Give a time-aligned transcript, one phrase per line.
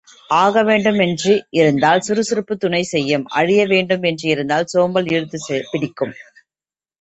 [0.35, 6.15] ஆகவேண்டும் என்று இருந்தால் சுறுசுறுப்புத் துணை செய்யும் அழியவேண்டும் என்று இருந்தால் சோம்பல் இழுத்துப் பிடிக்கும்.